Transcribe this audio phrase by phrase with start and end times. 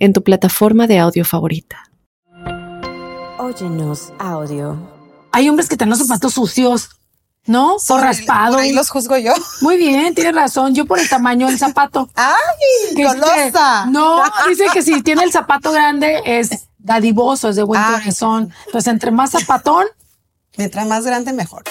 [0.00, 1.84] en tu plataforma de audio favorita.
[3.38, 4.76] Óyenos audio.
[5.32, 6.90] Hay hombres que tienen los zapatos sucios,
[7.46, 7.76] ¿no?
[7.86, 8.58] Por raspado.
[8.58, 9.32] Ahí los juzgo yo.
[9.62, 10.74] Muy bien, tienes razón.
[10.74, 12.08] Yo por el tamaño del zapato.
[12.16, 12.34] ¡Ay!
[12.96, 13.86] Que es que- ¡Golosa!
[13.86, 17.98] no, dice que si tiene el zapato grande es dadivoso, es de buen Ah.
[18.00, 18.52] corazón.
[18.66, 19.86] Entonces, entre más zapatón,
[20.56, 21.62] Mientras más grande, mejor.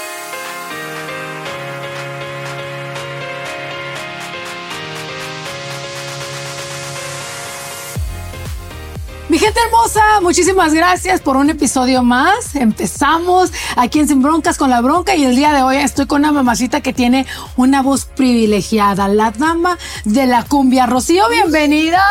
[9.30, 12.56] Mi gente hermosa, muchísimas gracias por un episodio más.
[12.56, 16.22] Empezamos aquí en Sin Broncas con la Bronca y el día de hoy estoy con
[16.22, 20.88] una mamacita que tiene una voz privilegiada, la dama de la cumbia.
[20.88, 22.02] Rocío, bienvenida.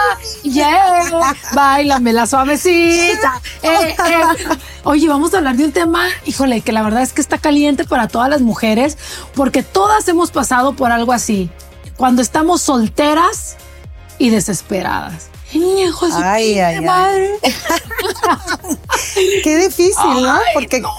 [0.44, 3.42] Yeah, bailame la suavecita.
[3.64, 4.56] Eh, eh.
[4.84, 7.82] Oye, vamos a hablar de un tema, híjole, que la verdad es que está caliente
[7.82, 8.96] para todas las mujeres
[9.34, 11.50] porque todas hemos pasado por algo así.
[11.96, 13.56] Cuando estamos solteras
[14.18, 15.30] y desesperadas.
[15.50, 17.30] Su Ay, ay, madre.
[19.42, 20.38] Qué difícil, ¿no?
[20.52, 20.90] Porque no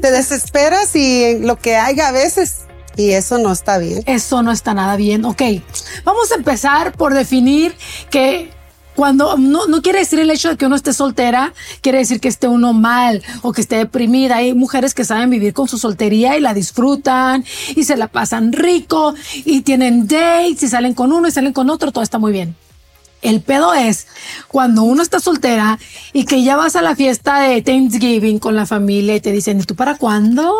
[0.00, 2.62] te desesperas y lo que haya a veces,
[2.96, 4.02] y eso no está bien.
[4.06, 5.24] Eso no está nada bien.
[5.24, 5.42] Ok,
[6.04, 7.76] vamos a empezar por definir
[8.10, 8.50] que
[8.96, 12.26] cuando no, no quiere decir el hecho de que uno esté soltera, quiere decir que
[12.26, 14.36] esté uno mal o que esté deprimida.
[14.36, 17.44] Hay mujeres que saben vivir con su soltería y la disfrutan
[17.76, 19.14] y se la pasan rico
[19.44, 22.56] y tienen dates y salen con uno y salen con otro, todo está muy bien.
[23.22, 24.06] El pedo es
[24.46, 25.78] cuando uno está soltera
[26.12, 29.60] y que ya vas a la fiesta de Thanksgiving con la familia y te dicen,
[29.60, 30.54] ¿y tú para cuándo?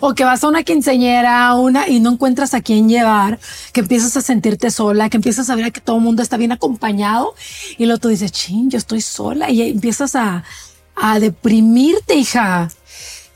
[0.00, 3.38] O que vas a una quinceñera una, y no encuentras a quién llevar,
[3.72, 6.52] que empiezas a sentirte sola, que empiezas a ver que todo el mundo está bien
[6.52, 7.34] acompañado
[7.78, 10.44] y luego tú dices, ching, yo estoy sola y empiezas a,
[10.96, 12.70] a deprimirte, hija.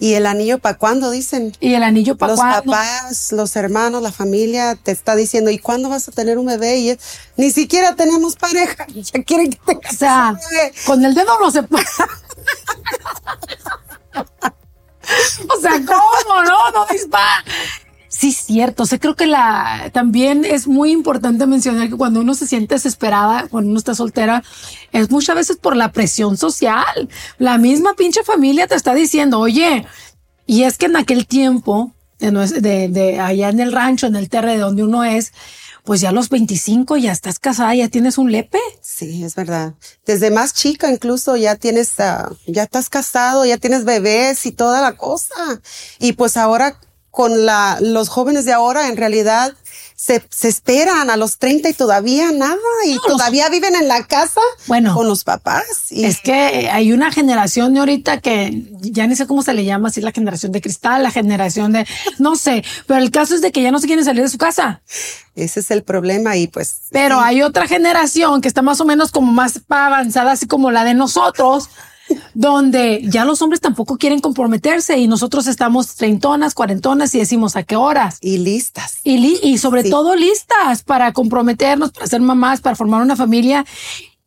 [0.03, 1.13] ¿Y el anillo para cuándo?
[1.13, 1.57] Dicen.
[1.61, 2.65] Y el anillo para Los cuándo.
[2.73, 6.79] papás, los hermanos, la familia te está diciendo, ¿y cuándo vas a tener un bebé?
[6.79, 6.99] Y es-
[7.37, 8.85] ni siquiera tenemos pareja.
[8.93, 10.73] Ya quieren que O sea, un bebé.
[10.87, 11.85] con el dedo no se puede.
[15.57, 16.43] o sea, ¿cómo?
[16.45, 17.45] No, no dispara.
[18.23, 18.85] Sí, cierto.
[18.85, 22.77] O sea, creo que la también es muy importante mencionar que cuando uno se siente
[22.77, 24.45] desesperada, cuando uno está soltera,
[24.93, 27.09] es muchas veces por la presión social.
[27.39, 29.85] La misma pinche familia te está diciendo, oye,
[30.47, 34.29] y es que en aquel tiempo, de, de, de allá en el rancho, en el
[34.29, 35.33] terre de donde uno es,
[35.83, 38.61] pues ya a los 25 ya estás casada, ya tienes un lepe.
[38.83, 39.75] Sí, es verdad.
[40.07, 44.81] Desde más chica incluso ya tienes, ah, ya estás casado, ya tienes bebés y toda
[44.81, 45.61] la cosa.
[45.99, 46.79] Y pues ahora
[47.13, 49.53] con la, los jóvenes de ahora en realidad
[49.95, 52.57] se, se esperan a los 30 y todavía nada
[52.87, 54.93] y todavía viven en la casa Bueno.
[54.95, 55.63] con los papás.
[55.91, 59.65] Y Es que hay una generación de ahorita que ya ni sé cómo se le
[59.65, 61.87] llama, si la generación de cristal, la generación de,
[62.19, 64.39] no sé, pero el caso es de que ya no se quieren salir de su
[64.39, 64.81] casa.
[65.37, 69.13] ese es el problema y pues Pero hay otra generación que está más o menos
[69.13, 71.69] como más pa- avanzada, así como la de nosotros,
[72.35, 77.63] donde ya los hombres tampoco quieren comprometerse y nosotros estamos treintonas, cuarentonas y decimos a
[77.63, 78.19] qué horas.
[78.21, 78.99] y listas.
[79.05, 79.91] Y, li- y sobre Sí.
[79.91, 83.65] todo listas para comprometernos, para ser mamás, para formar una familia.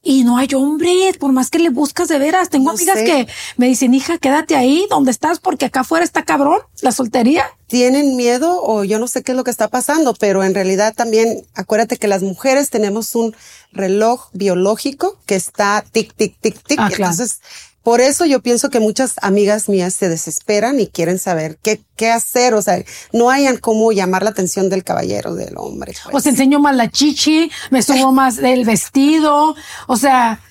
[0.07, 2.49] Y no hay hombres, por más que le buscas de veras.
[2.49, 3.05] Tengo No amigas sé.
[3.05, 3.27] que
[3.57, 7.43] me dicen, hija, quédate ahí donde estás porque acá afuera está cabrón la soltería.
[7.65, 10.93] tienen miedo o yo no sé qué es lo que está pasando, pero en realidad
[10.95, 13.35] también acuérdate que las mujeres tenemos un
[13.71, 16.79] reloj biológico que está tic, tic, tic, tic.
[16.79, 17.11] Ah, claro.
[17.11, 17.39] Entonces,
[17.85, 22.09] por eso yo pienso que muchas amigas mías se desesperan y quieren saber qué, qué
[22.09, 22.55] hacer.
[22.55, 25.93] O sea, no hayan cómo llamar la atención del caballero, del hombre.
[26.03, 26.15] pues.
[26.15, 29.55] O se enseño más la chichi, me subo más el vestido.
[29.85, 30.41] O sea,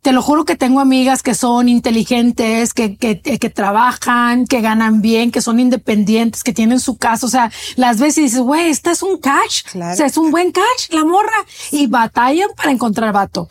[0.00, 5.02] te lo juro que tengo amigas que son inteligentes, que, que, que trabajan, que ganan
[5.02, 7.26] bien, que son independientes, que tienen su casa.
[7.26, 9.64] O sea, las ves y dices, güey, esta es un catch.
[9.72, 9.92] Claro.
[9.92, 11.44] O sea, es un buen catch, la morra.
[11.72, 13.48] Y batallan para encontrar vato.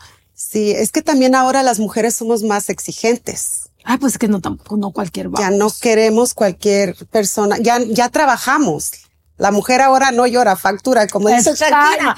[0.50, 3.68] Sí, es que también ahora las mujeres somos más exigentes.
[3.84, 5.42] Ay, pues es que no tampoco, no cualquier vato.
[5.42, 8.92] Ya no queremos cualquier persona, ya, ya trabajamos.
[9.38, 12.14] La mujer ahora no llora, factura, como dice Shakira.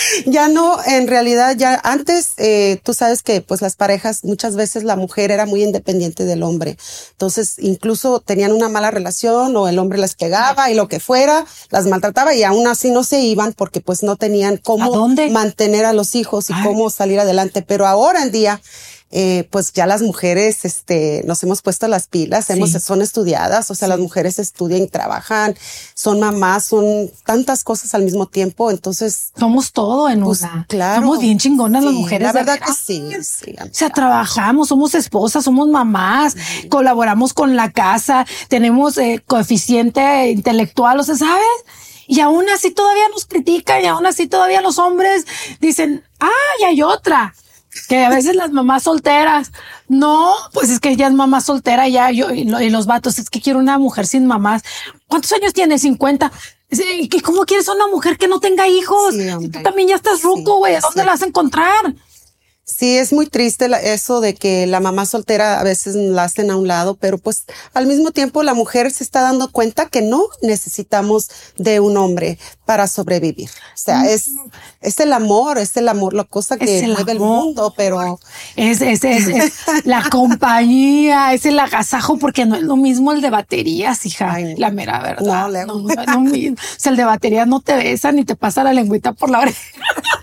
[0.26, 4.84] ya no, en realidad, ya antes, eh, tú sabes que pues las parejas, muchas veces
[4.84, 6.78] la mujer era muy independiente del hombre.
[7.10, 11.44] Entonces, incluso tenían una mala relación o el hombre les pegaba y lo que fuera,
[11.70, 15.92] las maltrataba y aún así no se iban porque pues no tenían cómo mantener a
[15.92, 17.62] los hijos y cómo salir adelante.
[17.62, 18.60] Pero ahora en día,
[19.10, 23.74] eh, pues ya las mujeres, este, nos hemos puesto las pilas, hemos, son estudiadas, o
[23.76, 25.54] sea, las mujeres estudian y trabajan,
[25.94, 29.30] son mamás, son tantas cosas al mismo tiempo, entonces.
[29.38, 30.66] Somos todo en pues, una.
[30.68, 31.02] Claro.
[31.02, 32.26] Somos bien chingonas las mujeres.
[32.26, 33.08] La verdad que sí,
[33.60, 36.34] O sea, trabajamos, somos esposas, somos mamás,
[36.68, 41.44] colaboramos con la casa, tenemos eh, coeficiente intelectual, o sea, ¿sabes?
[42.08, 45.24] Y aún así todavía nos critican y aún así todavía los hombres
[45.60, 46.30] dicen, ah,
[46.60, 47.32] y hay otra
[47.88, 49.52] que a veces las mamás solteras,
[49.88, 53.40] no, pues es que ella es mamá soltera ya, yo, y, los vatos, es que
[53.40, 54.62] quiero una mujer sin mamás.
[55.06, 55.78] ¿Cuántos años tiene?
[55.78, 56.32] 50.
[57.22, 59.14] ¿Cómo quieres una mujer que no tenga hijos?
[59.52, 61.94] tú también ya estás ruco, güey, ¿dónde la vas a encontrar?
[62.66, 66.56] Sí, es muy triste eso de que la mamá soltera a veces la hacen a
[66.56, 67.44] un lado, pero pues
[67.74, 71.28] al mismo tiempo la mujer se está dando cuenta que no necesitamos
[71.58, 73.50] de un hombre para sobrevivir.
[73.50, 74.30] O sea, es,
[74.80, 78.18] es el amor, es el amor, la cosa que mueve el mundo, pero
[78.56, 79.52] es, es, es,
[79.84, 84.70] la compañía, es el agasajo, porque no es lo mismo el de baterías, hija, la
[84.70, 85.48] mera verdad.
[85.48, 88.72] No, no, no, o sea, el de baterías no te besa ni te pasa la
[88.72, 89.60] lengüita por la oreja.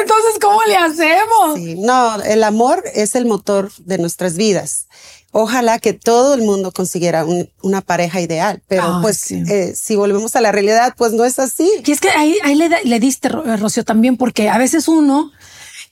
[0.00, 1.58] Entonces, ¿cómo le hacemos?
[1.78, 4.86] no, el amor es el motor de nuestras vidas.
[5.32, 7.24] Ojalá que todo el mundo consiguiera
[7.62, 11.70] una pareja ideal, pero pues eh, si volvemos a la realidad, pues no es así.
[11.84, 15.30] Y es que ahí, ahí le, le diste, Rocío, también, porque a veces uno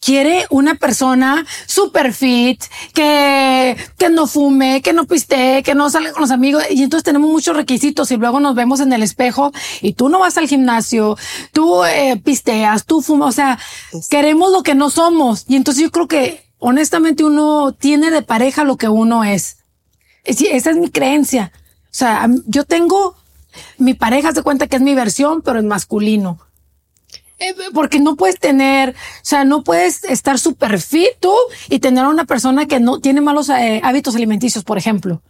[0.01, 2.63] quiere una persona super fit,
[2.95, 6.65] que, que no fume, que no piste, que no salga con los amigos.
[6.71, 10.21] Y entonces tenemos muchos requisitos y luego nos vemos en el espejo y tú no
[10.21, 11.17] vas al gimnasio,
[11.53, 13.29] tú eh, pisteas, tú fumas.
[13.29, 13.59] O sea,
[14.09, 15.45] queremos lo que no somos.
[15.49, 19.59] Y entonces yo creo que honestamente uno tiene de pareja lo que uno es.
[20.25, 21.53] Esa es mi creencia.
[21.85, 23.17] O sea, yo tengo
[23.79, 26.39] mi pareja se cuenta que es mi versión, pero es masculino.
[27.41, 31.33] Eh, porque no puedes tener, o sea, no puedes estar súper fit tú
[31.69, 35.23] y tener a una persona que no tiene malos eh, hábitos alimenticios, por ejemplo.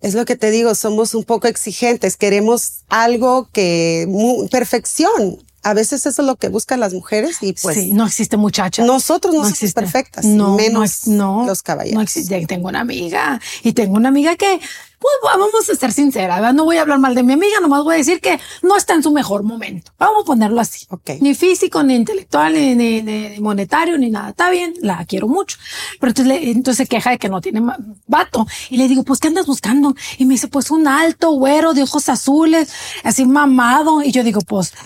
[0.00, 4.06] Es lo que te digo, somos un poco exigentes, queremos algo que,
[4.50, 5.38] perfección.
[5.62, 7.76] A veces eso es lo que buscan las mujeres y pues.
[7.76, 8.84] Sí, no existe muchacha.
[8.84, 11.96] Nosotros no, somos perfectas, no, menos no, los caballeros.
[11.96, 12.46] No existe.
[12.46, 14.60] Tengo una amiga y tengo una amiga que
[14.98, 17.94] pues vamos a ser sinceras, no voy a hablar mal de mi amiga, nomás voy
[17.94, 19.92] a decir que no está en su mejor momento.
[19.98, 20.86] Vamos a ponerlo así.
[21.20, 24.30] Ni físico, ni intelectual, ni, ni, monetario, ni nada.
[24.30, 25.56] Está bien, la quiero mucho.
[26.00, 27.62] Pero entonces, entonces se queja de que no tiene
[28.06, 28.46] vato.
[28.70, 29.94] Y le digo, pues, ¿qué andas buscando?
[30.16, 32.72] Y me dice, pues, un alto, güero, de ojos azules,
[33.04, 34.02] así mamado.
[34.02, 34.72] Y yo digo, pues...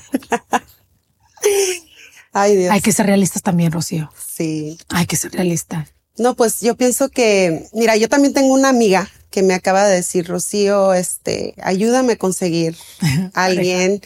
[2.34, 2.72] Ay, Dios.
[2.72, 4.10] Hay que ser realistas también, Rocío.
[4.16, 4.78] Sí.
[4.90, 5.92] Hay que ser realistas.
[6.18, 9.96] No, pues yo pienso que, mira, yo también tengo una amiga que me acaba de
[9.96, 12.76] decir, Rocío, este, ayúdame a conseguir
[13.34, 14.02] alguien,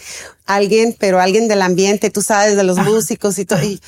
[0.46, 3.62] alguien, pero alguien del ambiente, tú sabes, de los músicos y todo.
[3.62, 3.80] Y,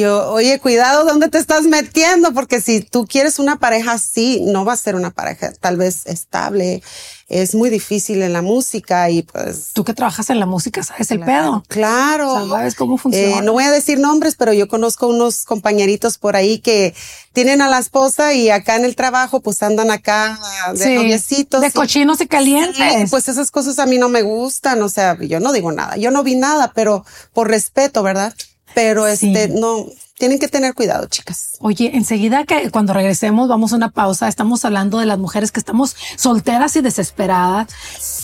[0.00, 2.32] yo, oye, cuidado, ¿dónde te estás metiendo?
[2.32, 6.06] Porque si tú quieres una pareja así, no va a ser una pareja tal vez
[6.06, 6.82] estable.
[7.28, 9.70] Es muy difícil en la música y pues.
[9.72, 11.62] Tú que trabajas en la música, sabes el pedo.
[11.68, 12.48] Claro.
[12.48, 13.38] sabes cómo funciona.
[13.38, 16.92] Eh, no voy a decir nombres, pero yo conozco unos compañeritos por ahí que
[17.32, 20.40] tienen a la esposa y acá en el trabajo pues andan acá
[20.74, 21.60] de noviecitos.
[21.60, 23.10] De cochinos y calientes.
[23.10, 24.82] pues esas cosas a mí no me gustan.
[24.82, 25.96] O sea, yo no digo nada.
[25.96, 28.34] Yo no vi nada, pero por respeto, ¿verdad?
[28.74, 29.86] Pero este, no,
[30.18, 31.56] tienen que tener cuidado, chicas.
[31.60, 34.28] Oye, enseguida que cuando regresemos vamos a una pausa.
[34.28, 37.68] Estamos hablando de las mujeres que estamos solteras y desesperadas.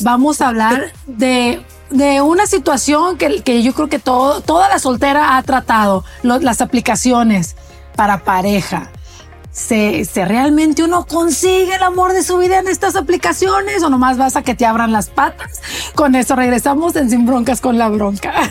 [0.01, 4.79] Vamos a hablar de, de una situación que, que yo creo que todo, toda la
[4.79, 7.57] soltera ha tratado, las aplicaciones
[7.97, 8.91] para pareja.
[9.51, 14.17] ¿Se, ¿Se, realmente uno consigue el amor de su vida en estas aplicaciones o nomás
[14.17, 15.61] vas a que te abran las patas?
[15.97, 18.33] Con eso regresamos en Sin Broncas con la Bronca.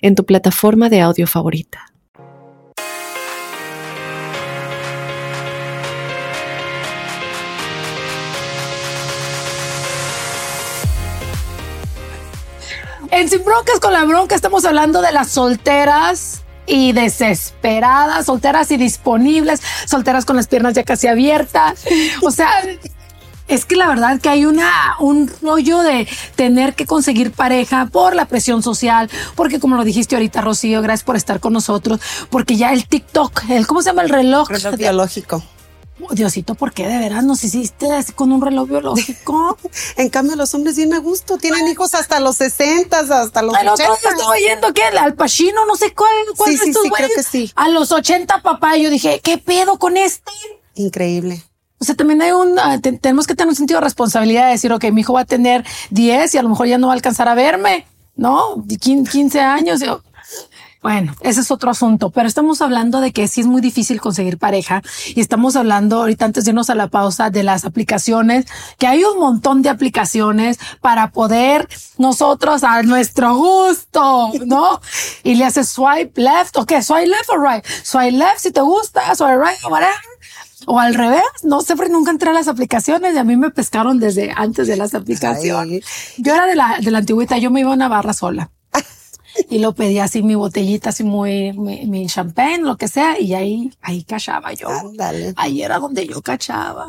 [0.00, 1.86] en tu plataforma de audio favorita.
[13.12, 18.76] En Sin Broncas con la Bronca estamos hablando de las solteras y desesperadas, solteras y
[18.76, 21.84] disponibles, solteras con las piernas ya casi abiertas.
[22.22, 22.50] O sea,
[23.50, 28.14] es que la verdad que hay una, un rollo de tener que conseguir pareja por
[28.14, 32.56] la presión social, porque como lo dijiste ahorita, Rocío, gracias por estar con nosotros, porque
[32.56, 34.48] ya el TikTok, el, ¿cómo se llama el reloj?
[34.48, 35.42] Reloj biológico.
[36.02, 39.58] Oh, Diosito, ¿por qué de veras nos hiciste así con un reloj biológico?
[39.96, 43.72] En cambio, los hombres bien a gusto, tienen hijos hasta los 60, hasta los otro
[43.72, 43.74] 80.
[43.74, 46.84] día estaba oyendo que el Al Pacino, no sé cuál, cuál Sí, de sí, estos
[46.84, 47.52] sí, creo güeyes, que sí.
[47.54, 50.32] A los 80, papá, yo dije, ¿qué pedo con este?
[50.74, 51.42] Increíble.
[51.80, 54.52] O sea, también hay un, ah, te- tenemos que tener un sentido de responsabilidad de
[54.52, 56.92] decir, ok, mi hijo va a tener 10 y a lo mejor ya no va
[56.92, 58.54] a alcanzar a verme, ¿no?
[58.56, 59.80] De quin- 15 años.
[59.80, 60.02] yo-
[60.82, 64.38] Bueno, ese es otro asunto, pero estamos hablando de que sí es muy difícil conseguir
[64.38, 64.80] pareja
[65.14, 68.46] y estamos hablando ahorita antes de irnos a la pausa de las aplicaciones,
[68.78, 71.68] que hay un montón de aplicaciones para poder
[71.98, 74.80] nosotros a nuestro gusto, ¿no?
[75.22, 79.14] Y le haces swipe left, ok, swipe left o right, swipe left si te gusta,
[79.14, 79.94] swipe right, whatever.
[80.66, 83.50] O al revés, no sé, porque nunca entré a las aplicaciones y a mí me
[83.50, 85.84] pescaron desde antes de las aplicaciones.
[86.18, 88.50] Yo era de la, de la antigüita, yo me iba a una barra sola.
[89.48, 93.32] Y lo pedía así mi botellita, así muy, mi, mi champagne, lo que sea, y
[93.34, 94.68] ahí, ahí cachaba yo.
[94.68, 95.32] Ándale.
[95.36, 96.88] Ahí era donde yo cachaba.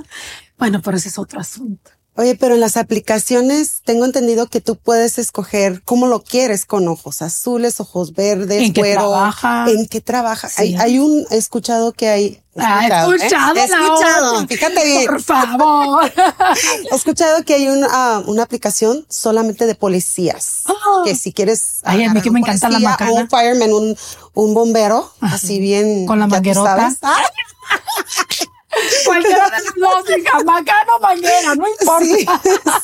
[0.57, 1.91] Bueno, pero ese es otro asunto.
[2.15, 6.87] Oye, pero en las aplicaciones tengo entendido que tú puedes escoger cómo lo quieres con
[6.89, 8.99] ojos azules, ojos verdes, ¿En qué güero.
[9.01, 9.65] trabaja?
[9.69, 10.49] ¿En qué trabaja?
[10.49, 10.61] Sí.
[10.61, 12.41] Hay, hay un, he escuchado que hay.
[12.57, 13.15] Ah, he ¿eh?
[13.15, 14.47] escuchado, He la escuchado.
[14.47, 15.05] Fíjate bien.
[15.05, 16.11] Por favor.
[16.91, 20.63] He escuchado que hay un, ah, una aplicación solamente de policías.
[20.65, 20.73] Ah.
[21.05, 21.79] Que si quieres.
[21.83, 23.11] Ay, a mí que me encanta la policía macana.
[23.11, 23.97] o Un fireman, un,
[24.33, 26.05] un bombero, así bien.
[26.05, 26.93] Con la manguerota.
[29.05, 32.05] Cualquiera de las dos, hija, macano, manguera, no importa.
[32.05, 32.25] Sí,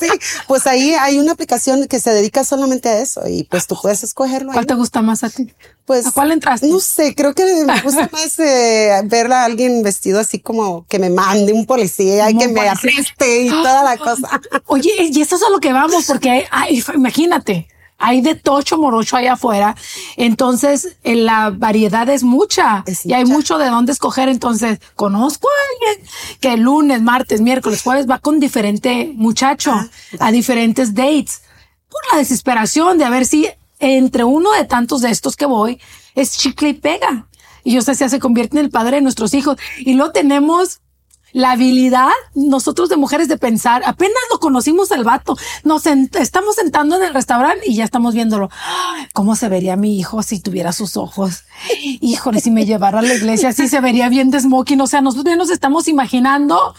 [0.00, 0.08] sí,
[0.46, 4.02] pues ahí hay una aplicación que se dedica solamente a eso y pues tú puedes
[4.04, 4.50] escogerlo.
[4.50, 4.54] ahí.
[4.54, 5.52] ¿Cuál te gusta más a ti?
[5.86, 6.66] Pues, ¿A cuál entraste?
[6.66, 10.98] No sé, creo que me gusta más eh, ver a alguien vestido así como que
[10.98, 14.40] me mande un policía y que me arreste y toda la cosa.
[14.66, 19.16] Oye, y eso es a lo que vamos, porque hay- imagínate, hay de tocho morocho
[19.16, 19.76] allá afuera.
[20.16, 24.28] Entonces, eh, la variedad es mucha Es y hay mucho de dónde escoger.
[24.28, 26.08] Entonces, conozco a alguien
[26.40, 29.88] que el lunes, martes, miércoles, jueves va con diferente muchacho Ah,
[30.20, 31.42] a diferentes dates
[31.88, 33.48] por la desesperación de a ver si
[33.80, 35.80] entre uno de tantos de estos que voy
[36.14, 37.26] es chicle y pega.
[37.64, 39.58] Y yo sé si se convierte en el padre de nuestros hijos.
[39.78, 40.80] Y lo tenemos
[41.32, 46.54] la habilidad, nosotros de mujeres, de pensar, apenas lo conocimos al vato, nos sent- estamos
[46.56, 48.50] sentando en el restaurante y ya estamos viéndolo.
[48.94, 49.06] ¡Ay!
[49.12, 51.44] ¿Cómo se vería mi hijo si tuviera sus ojos?
[52.00, 54.80] Híjole, si me llevara a la iglesia, sí se vería bien de smoking.
[54.80, 56.74] O sea, nosotros ya nos estamos imaginando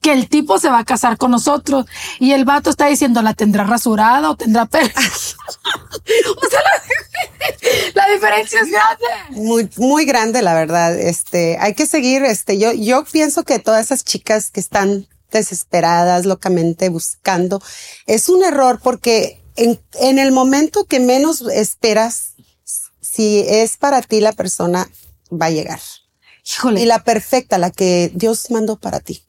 [0.00, 1.86] que el tipo se va a casar con nosotros
[2.20, 4.90] y el vato está diciendo, ¿la tendrá rasurada o tendrá pelo?
[6.36, 6.82] o sea, la,
[7.94, 9.04] la diferencia es grande.
[9.30, 10.98] Muy, muy grande, la verdad.
[10.98, 16.24] Este, hay que seguir, este, yo, yo pienso que todas esas chicas que están desesperadas,
[16.26, 17.62] locamente buscando,
[18.06, 22.34] es un error porque en, en el momento que menos esperas,
[23.00, 24.88] si es para ti la persona,
[25.30, 25.80] va a llegar.
[26.44, 26.80] Híjole.
[26.82, 29.24] Y la perfecta, la que Dios mandó para ti.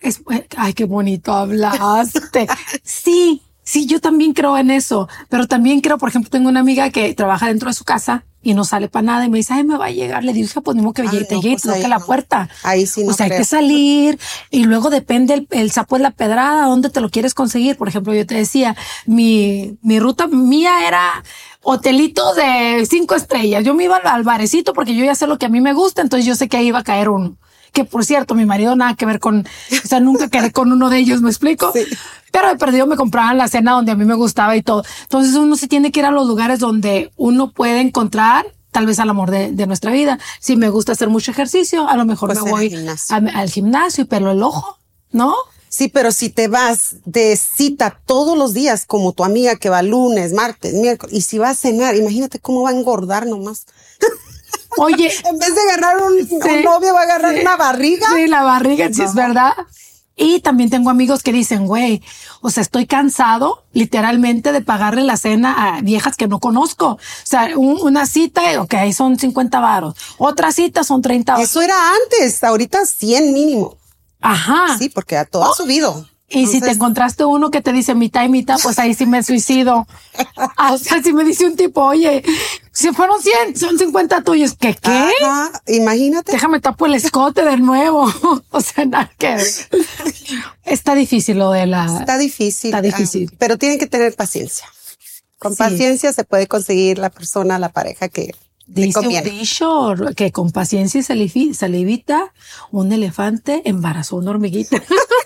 [0.00, 0.22] Es,
[0.56, 2.46] ay, qué bonito hablaste.
[2.82, 6.90] sí, sí, yo también creo en eso, pero también creo, por ejemplo, tengo una amiga
[6.90, 9.64] que trabaja dentro de su casa y no sale para nada y me dice, ay,
[9.64, 10.24] me va a llegar.
[10.24, 11.84] Le dije, pues, ni modo que Ay, llegue, te no, llegue y pues, te toque
[11.84, 12.06] ahí la no.
[12.06, 12.48] puerta.
[12.62, 14.18] Ahí sí no O sea, hay que salir
[14.50, 17.76] y luego depende el, el sapo de la pedrada, dónde te lo quieres conseguir.
[17.76, 18.76] Por ejemplo, yo te decía,
[19.06, 21.22] mi, mi ruta mía era
[21.62, 23.62] hotelito de cinco estrellas.
[23.64, 25.74] Yo me iba al, al barecito porque yo ya sé lo que a mí me
[25.74, 27.36] gusta, entonces yo sé que ahí iba a caer uno.
[27.72, 29.40] Que por cierto, mi marido nada que ver con,
[29.84, 31.72] o sea, nunca quedé con uno de ellos, ¿me explico?
[31.72, 31.84] Sí.
[32.32, 34.84] Pero de perdido me compraban la cena donde a mí me gustaba y todo.
[35.02, 39.00] Entonces uno se tiene que ir a los lugares donde uno puede encontrar tal vez
[39.00, 40.18] al amor de, de nuestra vida.
[40.38, 43.16] Si me gusta hacer mucho ejercicio, a lo mejor Pues me voy gimnasio.
[43.16, 44.78] a- al gimnasio y pelo el ojo,
[45.10, 45.34] ¿no?
[45.68, 49.82] Sí, pero si te vas de cita todos los días, como tu amiga que va
[49.82, 53.66] lunes, martes, miércoles, y si va a cenar, imagínate cómo va a engordar nomás.
[54.78, 57.40] Oye, En vez de agarrar un, novio, va a agarrar sí.
[57.40, 58.06] una barriga.
[58.14, 59.22] Sí, la barriga, sí es No.
[59.22, 59.52] verdad.
[60.16, 62.02] Y también tengo amigos que dicen, güey,
[62.42, 66.86] o sea, estoy cansado literalmente de pagarle la cena a viejas que no conozco.
[66.90, 69.94] O sea, un- una cita, ok, son 50 varos.
[70.18, 71.48] Otra cita son 30 varos.
[71.48, 73.78] Eso era antes, ahorita 100 mínimo.
[74.20, 74.76] Ajá.
[74.78, 76.06] Sí, porque a todo ha subido.
[76.30, 79.22] Y si te encontraste uno que te dice mitad y mitad, pues ahí sí me
[79.22, 79.86] suicido.
[80.56, 82.22] Ah, o sea, si me dice un tipo, oye,
[82.70, 84.54] si fueron 100, son 50 tuyos.
[84.54, 85.10] ¿Qué qué?
[85.66, 86.30] imagínate.
[86.30, 88.10] Déjame tapo el escote de nuevo.
[88.50, 89.36] o sea, nada que
[90.64, 91.86] Está difícil lo de la...
[91.98, 92.70] Está difícil.
[92.70, 93.28] Está difícil.
[93.32, 94.66] Ah, pero tienen que tener paciencia.
[95.38, 98.34] Con paciencia se puede conseguir la persona, la pareja que
[98.70, 101.24] Dice un dicho que con paciencia se le
[101.80, 102.32] evita
[102.70, 104.80] un elefante embarazó una hormiguita.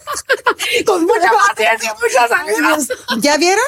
[0.84, 2.78] con mucha paciencia y mucha saliva.
[3.18, 3.64] ¿Ya vieron?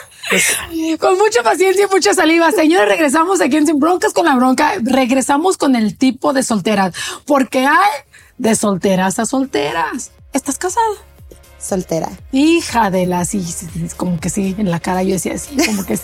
[0.99, 2.51] con mucha paciencia y mucha saliva.
[2.51, 4.75] Señores, regresamos aquí en Sin Broncas con la bronca.
[4.83, 6.95] Regresamos con el tipo de solteras.
[7.27, 8.03] Porque hay
[8.39, 10.11] de solteras a solteras.
[10.33, 10.97] ¿Estás casada?
[11.67, 12.09] soltera.
[12.33, 13.45] Hija de la, sí,
[13.97, 15.99] como que sí, en la cara yo decía así, como que,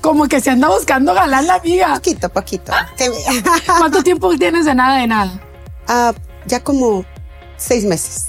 [0.00, 1.94] como que se anda buscando galán la amiga.
[1.94, 2.72] Poquito, poquito.
[3.78, 5.40] ¿Cuánto tiempo tienes de nada de nada?
[5.86, 6.12] Ah,
[6.46, 7.04] ya como
[7.56, 8.28] seis meses.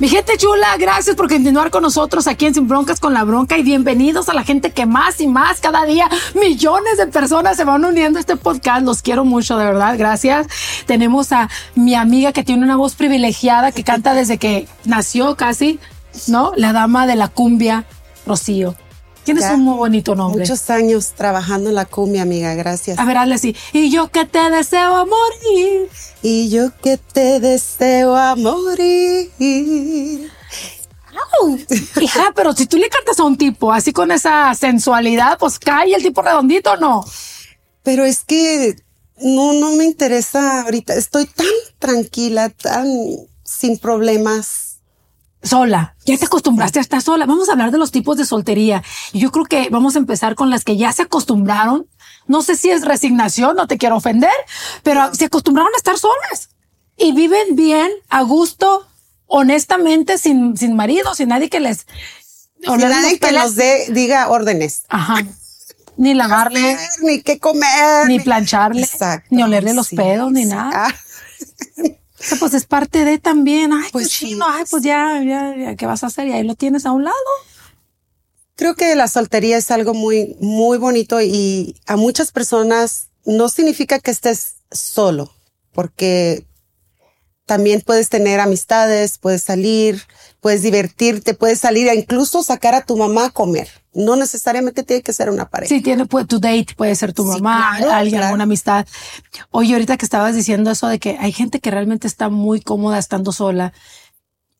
[0.00, 3.58] Mi gente chula, gracias por continuar con nosotros aquí en Sin Broncas con la Bronca
[3.58, 7.64] y bienvenidos a la gente que más y más cada día millones de personas se
[7.64, 8.82] van uniendo a este podcast.
[8.82, 10.46] Los quiero mucho, de verdad, gracias.
[10.86, 15.78] Tenemos a mi amiga que tiene una voz privilegiada que canta desde que nació casi.
[16.28, 16.52] ¿no?
[16.56, 17.84] La dama de la cumbia,
[18.26, 18.74] Rocío.
[19.34, 20.40] Tienes un muy bonito nombre.
[20.40, 22.98] Muchos años trabajando en la cumbia, amiga, gracias.
[22.98, 23.56] A ver, hazle así.
[23.72, 25.88] Y yo que te deseo morir.
[26.22, 29.30] Y yo que te deseo a morir.
[32.00, 35.94] Hija, pero si tú le cantas a un tipo así con esa sensualidad, pues cae
[35.94, 37.04] el tipo redondito, ¿no?
[37.82, 38.76] Pero es que
[39.18, 40.94] no, no me interesa ahorita.
[40.94, 41.46] Estoy tan
[41.78, 42.86] tranquila, tan
[43.44, 44.69] sin problemas
[45.42, 45.96] sola.
[46.04, 47.26] Ya te acostumbraste a estar sola.
[47.26, 48.82] Vamos a hablar de los tipos de soltería.
[49.12, 51.86] Yo creo que vamos a empezar con las que ya se acostumbraron.
[52.26, 54.30] No sé si es resignación, no te quiero ofender,
[54.82, 56.50] pero se acostumbraron a estar solas
[56.96, 58.86] y viven bien, a gusto,
[59.26, 61.86] honestamente, sin, sin marido, sin nadie que les...
[62.62, 64.84] Sin nadie que los dé, diga órdenes.
[64.90, 65.24] Ajá.
[65.96, 66.76] Ni lavarle.
[67.02, 68.06] ni qué comer.
[68.06, 68.86] Ni plancharle.
[69.30, 70.88] ni olerle los pedos, ni nada.
[70.88, 70.94] Ah.
[72.38, 73.72] pues es parte de también.
[73.72, 76.28] Ay, pues chino, ay, pues ya, ya, ¿qué vas a hacer?
[76.28, 77.16] Y ahí lo tienes a un lado.
[78.56, 83.98] Creo que la soltería es algo muy, muy bonito y a muchas personas no significa
[83.98, 85.32] que estés solo,
[85.72, 86.44] porque
[87.46, 90.02] también puedes tener amistades, puedes salir,
[90.40, 93.68] puedes divertirte, puedes salir a incluso sacar a tu mamá a comer.
[93.92, 95.68] No necesariamente tiene que ser una pareja.
[95.68, 98.86] Sí, tiene pues, tu date, puede ser tu mamá, alguien, alguna amistad.
[99.50, 102.98] Oye, ahorita que estabas diciendo eso de que hay gente que realmente está muy cómoda
[102.98, 103.72] estando sola.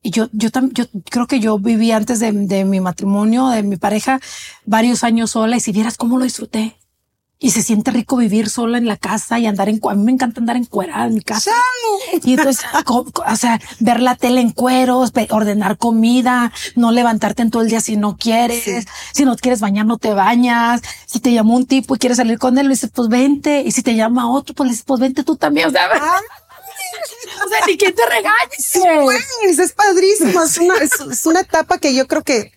[0.03, 3.77] Y yo, yo, yo creo que yo viví antes de, de mi matrimonio, de mi
[3.77, 4.21] pareja,
[4.65, 6.80] varios años sola y si vieras cómo lo disfruté
[7.43, 10.13] y se siente rico vivir sola en la casa y andar en a mí me
[10.13, 11.51] encanta andar en cuerada en mi casa
[12.23, 17.63] y entonces o sea ver la tele en cueros ordenar comida no levantarte en todo
[17.63, 21.57] el día si no quieres si no quieres bañar no te bañas si te llamó
[21.57, 24.31] un tipo y quieres salir con él le dices pues vente y si te llama
[24.31, 25.89] otro pues le dices pues vente tú también o sea
[27.45, 28.51] o sea, ni quien te regañe.
[29.63, 30.43] es padrísimo.
[30.43, 32.53] Es una, es una etapa que yo creo que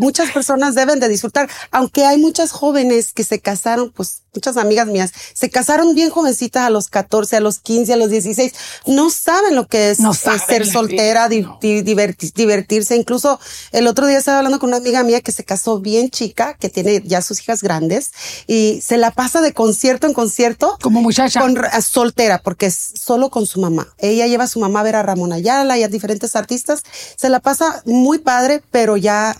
[0.00, 4.86] muchas personas deben de disfrutar, aunque hay muchas jóvenes que se casaron, pues muchas amigas
[4.86, 8.52] mías, se casaron bien jovencitas a los 14, a los 15, a los 16,
[8.86, 9.98] no saben lo que es,
[10.46, 12.96] ser soltera, divertirse.
[12.96, 13.38] Incluso
[13.72, 16.70] el otro día estaba hablando con una amiga mía que se casó bien chica, que
[16.70, 18.12] tiene ya sus hijas grandes
[18.46, 20.78] y se la pasa de concierto en concierto.
[20.80, 21.40] Como muchacha.
[21.40, 23.88] Con, soltera, porque es solo con su mamá.
[23.98, 26.82] Ella lleva a su mamá a ver a Ramón Ayala y a diferentes artistas.
[27.16, 29.36] Se la pasa muy padre, pero ya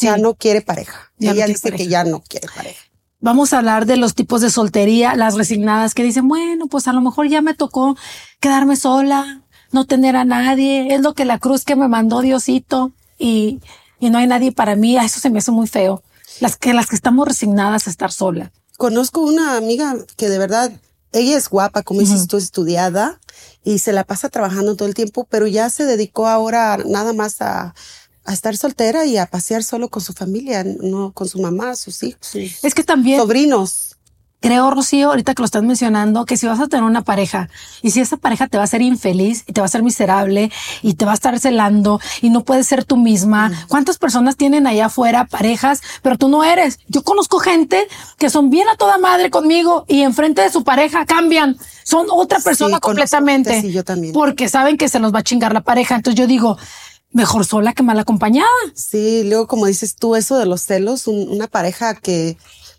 [0.00, 1.12] ya no quiere pareja.
[1.18, 2.82] Ella dice que ya no quiere pareja.
[3.20, 6.92] Vamos a hablar de los tipos de soltería, las resignadas que dicen, bueno, pues a
[6.92, 7.96] lo mejor ya me tocó
[8.38, 9.40] quedarme sola,
[9.72, 13.60] no tener a nadie, es lo que la cruz que me mandó Diosito y,
[13.98, 16.02] y no hay nadie para mí, eso se me hace muy feo.
[16.40, 18.52] las que las que estamos resignadas a estar sola.
[18.76, 20.72] Conozco una amiga que de verdad,
[21.12, 23.20] ella es guapa, como dices tú, estudiada
[23.62, 27.40] y se la pasa trabajando todo el tiempo, pero ya se dedicó ahora nada más
[27.40, 27.74] a,
[28.24, 32.02] a estar soltera y a pasear solo con su familia, no con su mamá, sus
[32.02, 33.96] hijos, sus Es que también sobrinos.
[34.40, 37.48] creo, Rocío, ahorita que lo estás mencionando, que si vas a tener una pareja
[37.82, 40.50] y si esa pareja te va a hacer infeliz y te va a hacer miserable
[40.82, 44.66] y te va a estar celando y no puedes ser tú misma, ¿cuántas personas tienen
[44.66, 46.78] allá afuera parejas, pero tú no eres?
[46.88, 47.86] Yo conozco gente
[48.18, 52.38] que son bien a toda madre conmigo y enfrente de su pareja cambian, son otra
[52.38, 53.60] Sí, persona completamente.
[53.62, 54.12] sí, yo también.
[54.14, 55.96] Porque saben que se los va a chingar la pareja.
[55.96, 56.58] Entonces yo digo,
[57.14, 58.48] mejor sola que mal acompañada.
[58.74, 62.36] Sí, luego como dices tú, eso de los celos, un- una pareja que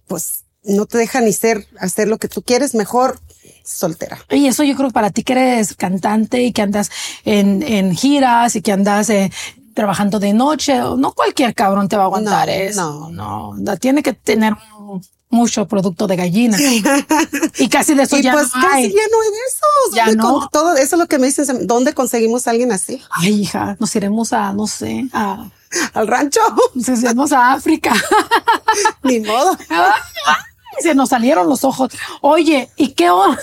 [0.08, 3.20] pues no te deja ni ser, hacer lo que tú quieres, mejor
[3.64, 4.20] soltera.
[4.30, 6.92] Y eso yo creo que para ti que eres cantante y que andas
[7.24, 9.32] en, en giras y que andas eh,
[9.74, 12.82] trabajando de noche, no cualquier cabrón te va a aguantar No, eso.
[12.82, 13.10] no.
[13.12, 14.54] No, no, tiene que tener
[15.30, 16.58] mu- mucho producto de gallina.
[17.60, 18.90] y casi de eso y ya pues no casi hay.
[18.90, 19.96] ya no hay de eso.
[19.96, 20.40] Ya ¿Dónde no.
[20.40, 21.52] con- todo eso es lo que me dices.
[21.68, 23.02] ¿Dónde conseguimos a alguien así?
[23.12, 25.50] Ay, hija, nos iremos a, no sé, a,
[25.94, 26.40] Al rancho.
[26.76, 27.94] nos iremos a África.
[29.04, 29.58] Ni modo.
[30.80, 31.92] Se nos salieron los ojos.
[32.22, 33.40] Oye, ¿y qué hora?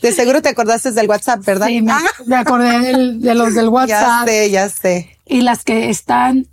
[0.00, 1.66] De seguro te acordaste del WhatsApp, ¿verdad?
[1.66, 4.28] Sí, me, Ah, me acordé del- de los del ya WhatsApp.
[4.28, 5.16] sé, ya sé.
[5.26, 6.46] y las que están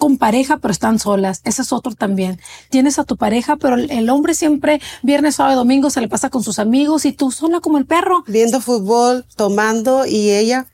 [0.00, 1.42] con pareja pero están solas.
[1.44, 2.40] Ese es otro también.
[2.70, 6.30] Tienes a tu pareja, pero el, hombre siempre viernes, sábado, y domingo se le pasa
[6.30, 8.24] con sus amigos y tú sola como el perro.
[8.26, 10.66] Viendo fútbol, tomando y ella.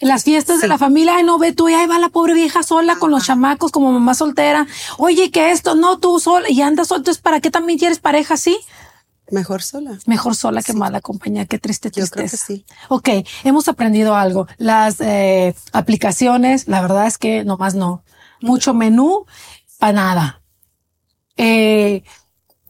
[0.00, 2.62] Las fiestas de la familia, ay no ve tú, y ahí va la pobre vieja
[2.62, 4.66] sola con los chamacos como mamá soltera.
[4.96, 7.00] Oye, que esto, no tú sola y andas sola.
[7.00, 8.58] Entonces, ¿para qué también quieres pareja así?
[9.30, 9.98] Mejor sola.
[10.06, 11.44] Mejor sola que mala compañía.
[11.44, 12.14] Qué triste Yo tristeza.
[12.14, 12.64] creo que sí.
[12.88, 14.48] Ok, hemos aprendido algo.
[14.56, 18.02] Las eh, aplicaciones, la verdad es que nomás no.
[18.40, 19.26] Mucho menú
[19.78, 20.42] para nada.
[21.36, 22.02] Eh,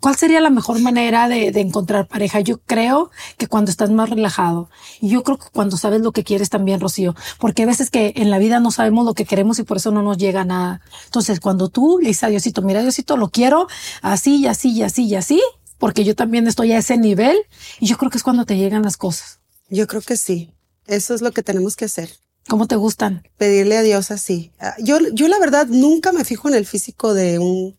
[0.01, 2.41] ¿Cuál sería la mejor manera de, de encontrar pareja?
[2.41, 4.71] Yo creo que cuando estás más relajado.
[4.99, 7.15] Y yo creo que cuando sabes lo que quieres también, Rocío.
[7.39, 9.91] Porque hay veces que en la vida no sabemos lo que queremos y por eso
[9.91, 10.81] no nos llega nada.
[11.05, 13.69] Entonces, cuando tú le dices a Diosito, mira, Diosito, lo quiero
[14.01, 15.43] así y así y así y así,
[15.77, 17.37] porque yo también estoy a ese nivel.
[17.79, 19.41] Y yo creo que es cuando te llegan las cosas.
[19.69, 20.55] Yo creo que sí.
[20.87, 22.11] Eso es lo que tenemos que hacer.
[22.49, 23.23] ¿Cómo te gustan?
[23.37, 24.51] Pedirle a Dios así.
[24.61, 27.71] Ah, Yo, yo la verdad nunca me fijo en el físico de un,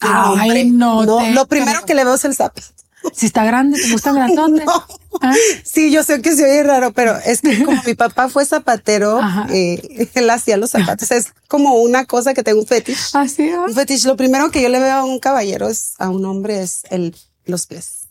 [0.00, 0.64] de Ay, hombre.
[0.66, 1.86] no te lo primero creo.
[1.86, 2.66] que le veo es el zapato.
[3.14, 4.64] Si está grande, ¿te gustan grandotes?
[4.64, 4.86] No.
[5.22, 5.34] ¿Ah?
[5.64, 9.18] Sí, yo sé que se oye raro, pero es que como mi papá fue zapatero,
[9.50, 11.10] eh, él hacía los zapatos.
[11.10, 13.00] Es como una cosa que tengo un fetiche.
[13.14, 13.56] Así es.
[13.58, 14.06] Un fetiche.
[14.06, 17.16] Lo primero que yo le veo a un caballero es a un hombre es el
[17.44, 18.01] los pies,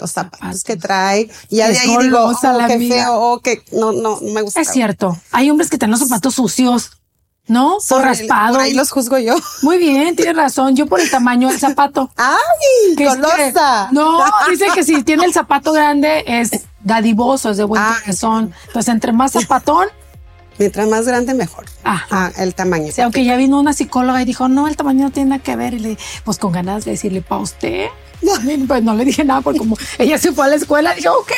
[0.00, 1.30] los zapatos que trae.
[1.48, 4.42] Y ya de ahí digo, oh, la qué feo, oh, que no, no, no me
[4.42, 4.60] gusta.
[4.60, 5.16] Es cierto.
[5.32, 6.92] Hay hombres que tienen los zapatos sucios,
[7.46, 7.78] ¿no?
[7.88, 8.54] Por Por, raspado.
[8.54, 9.34] por ahí los juzgo yo.
[9.62, 10.76] Muy bien, tienes razón.
[10.76, 12.10] Yo por el tamaño del zapato.
[12.16, 12.96] ¡Ay!
[12.96, 13.88] Que es que- ¡Golosa!
[13.92, 16.50] no, dice que si tiene el zapato grande es
[16.84, 17.96] dadivoso, es de buen Ah.
[18.00, 18.52] corazón.
[18.68, 19.86] Entonces, entre más zapatón,
[20.58, 21.66] Mientras más grande, mejor.
[21.84, 22.90] ah, Ah, el tamaño.
[22.92, 25.54] sea, aunque ya vino una psicóloga y dijo, no, el tamaño no tiene nada que
[25.54, 25.74] ver.
[25.74, 27.86] Y le, pues con ganas de decirle, ¿para usted?
[28.68, 31.32] Pues no le dije nada, porque como ella se fue a la escuela, dije, ok,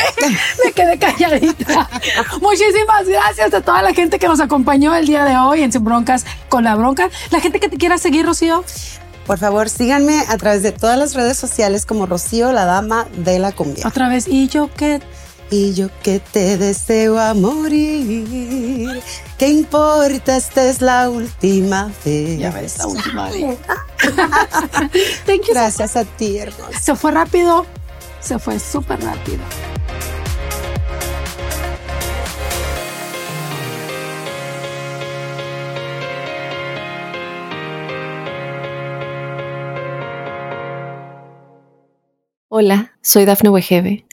[0.64, 1.88] me quedé calladita.
[2.40, 5.85] Muchísimas gracias a toda la gente que nos acompañó el día de hoy en Sin
[5.85, 7.09] Broncas con la Bronca.
[7.31, 8.64] La gente que te quiera seguir, Rocío.
[9.27, 13.38] Por favor, síganme a través de todas las redes sociales como Rocío, la dama de
[13.38, 13.87] la cumbia.
[13.87, 15.01] Otra vez, y yo que
[15.52, 19.02] Y yo que te deseo a morir.
[19.36, 20.36] ¿Qué importa?
[20.36, 22.38] Esta es la última vez.
[22.38, 23.58] ya ves la última vez.
[25.26, 25.52] Thank you.
[25.52, 26.78] Gracias a ti, hermosa.
[26.80, 27.66] Se fue rápido,
[28.20, 29.40] se fue súper rápido.
[42.48, 44.04] Hola, soy Dafne Wegebe